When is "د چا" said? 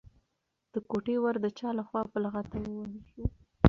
1.43-1.69